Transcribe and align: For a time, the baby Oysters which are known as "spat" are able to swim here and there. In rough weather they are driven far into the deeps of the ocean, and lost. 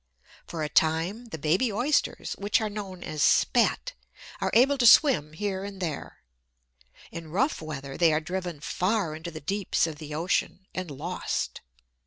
For 0.47 0.63
a 0.63 0.67
time, 0.67 1.25
the 1.25 1.37
baby 1.37 1.71
Oysters 1.71 2.33
which 2.33 2.59
are 2.59 2.71
known 2.71 3.03
as 3.03 3.21
"spat" 3.21 3.93
are 4.39 4.49
able 4.55 4.79
to 4.79 4.87
swim 4.87 5.33
here 5.33 5.63
and 5.63 5.79
there. 5.79 6.23
In 7.11 7.29
rough 7.29 7.61
weather 7.61 7.97
they 7.99 8.11
are 8.11 8.19
driven 8.19 8.61
far 8.61 9.15
into 9.15 9.29
the 9.29 9.39
deeps 9.41 9.85
of 9.85 9.97
the 9.97 10.15
ocean, 10.15 10.65
and 10.73 10.89
lost. 10.89 11.61